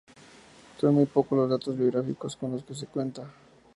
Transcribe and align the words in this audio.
Son 0.79 0.95
muy 0.95 1.05
pocos 1.05 1.37
los 1.37 1.47
datos 1.47 1.77
biográficos 1.77 2.35
con 2.35 2.53
los 2.53 2.63
que 2.63 2.73
se 2.73 2.87
cuenta. 2.87 3.23